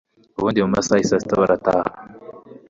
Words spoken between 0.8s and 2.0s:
yisaa sita barataha